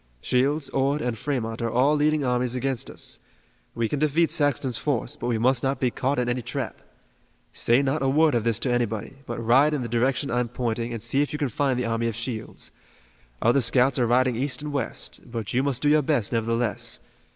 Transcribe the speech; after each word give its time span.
Shields, 0.19 0.67
Ord 0.69 0.99
and 1.03 1.15
Fremont 1.15 1.61
are 1.61 1.69
all 1.69 1.93
leading 1.95 2.23
armies 2.23 2.55
against 2.55 2.89
us. 2.89 3.19
We 3.75 3.87
can 3.87 3.99
defeat 3.99 4.31
Saxton's 4.31 4.79
force, 4.79 5.15
but 5.15 5.27
we 5.27 5.37
must 5.37 5.61
not 5.61 5.79
be 5.79 5.91
caught 5.91 6.17
in 6.17 6.27
any 6.27 6.41
trap. 6.41 6.81
Say 7.53 7.83
not 7.83 8.01
a 8.01 8.09
word 8.09 8.33
of 8.33 8.43
this 8.43 8.57
to 8.61 8.71
anybody, 8.73 9.17
but 9.27 9.37
ride 9.37 9.75
in 9.75 9.83
the 9.83 9.87
direction 9.87 10.31
I'm 10.31 10.47
pointing 10.47 10.91
and 10.91 11.03
see 11.03 11.21
if 11.21 11.33
you 11.33 11.37
can 11.37 11.49
find 11.49 11.77
the 11.77 11.85
army 11.85 12.07
of 12.07 12.15
Shields. 12.15 12.71
Other 13.43 13.61
scouts 13.61 13.99
are 13.99 14.07
riding 14.07 14.35
east 14.35 14.63
and 14.63 14.73
west, 14.73 15.21
but 15.31 15.53
you 15.53 15.61
must 15.61 15.83
do 15.83 15.89
your 15.89 16.01
best, 16.01 16.31
nevertheless. 16.33 16.99